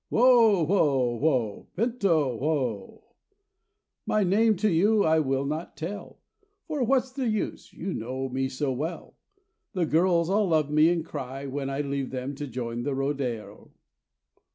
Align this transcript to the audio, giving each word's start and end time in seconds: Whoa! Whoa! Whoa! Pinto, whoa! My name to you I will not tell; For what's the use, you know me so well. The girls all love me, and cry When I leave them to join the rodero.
Whoa! 0.09 0.65
Whoa! 0.65 1.15
Whoa! 1.17 1.67
Pinto, 1.75 2.35
whoa! 2.35 3.03
My 4.07 4.23
name 4.23 4.55
to 4.55 4.69
you 4.71 5.03
I 5.03 5.19
will 5.19 5.45
not 5.45 5.77
tell; 5.77 6.17
For 6.67 6.83
what's 6.83 7.11
the 7.11 7.27
use, 7.29 7.71
you 7.71 7.93
know 7.93 8.27
me 8.27 8.49
so 8.49 8.71
well. 8.73 9.15
The 9.73 9.85
girls 9.85 10.27
all 10.27 10.47
love 10.47 10.71
me, 10.71 10.89
and 10.89 11.05
cry 11.05 11.45
When 11.45 11.69
I 11.69 11.81
leave 11.81 12.09
them 12.09 12.33
to 12.37 12.47
join 12.47 12.81
the 12.81 12.95
rodero. 12.95 13.73